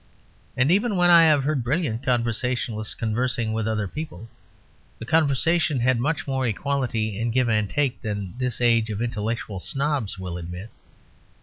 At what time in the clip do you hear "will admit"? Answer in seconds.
10.17-10.71